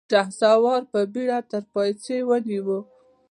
[0.11, 2.79] شهسوار په بېړه تر پايڅې ونيو.